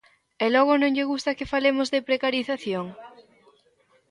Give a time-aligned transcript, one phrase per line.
[0.45, 2.85] ¡É logo non lle gusta que falemos de precarización!